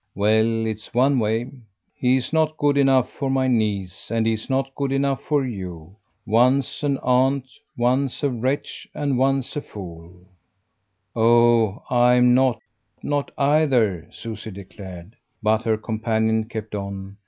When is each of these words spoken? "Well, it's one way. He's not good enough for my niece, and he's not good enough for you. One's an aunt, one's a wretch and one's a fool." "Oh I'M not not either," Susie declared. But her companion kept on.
"Well, 0.15 0.65
it's 0.65 0.95
one 0.95 1.19
way. 1.19 1.51
He's 1.93 2.33
not 2.33 2.57
good 2.57 2.75
enough 2.75 3.11
for 3.11 3.29
my 3.29 3.47
niece, 3.47 4.09
and 4.09 4.25
he's 4.25 4.49
not 4.49 4.73
good 4.73 4.91
enough 4.91 5.21
for 5.21 5.45
you. 5.45 5.95
One's 6.25 6.81
an 6.81 6.97
aunt, 7.03 7.45
one's 7.77 8.23
a 8.23 8.31
wretch 8.31 8.87
and 8.95 9.19
one's 9.19 9.55
a 9.55 9.61
fool." 9.61 10.25
"Oh 11.15 11.83
I'M 11.91 12.33
not 12.33 12.59
not 13.03 13.29
either," 13.37 14.07
Susie 14.11 14.49
declared. 14.49 15.17
But 15.43 15.61
her 15.65 15.77
companion 15.77 16.45
kept 16.45 16.73
on. 16.73 17.17